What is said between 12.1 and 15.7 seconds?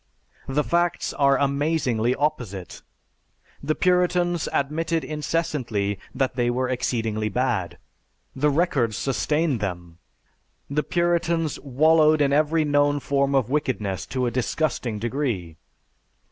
in every known form of wickedness to a disgusting degree.